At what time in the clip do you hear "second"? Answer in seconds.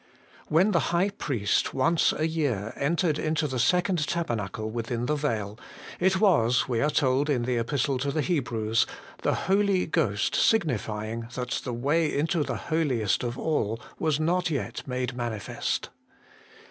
3.59-4.07